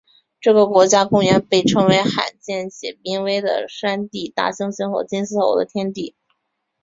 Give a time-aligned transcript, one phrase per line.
[0.39, 6.01] 这个国家公园被称为罕见且濒危的山地大猩猩和金丝猴的天堂。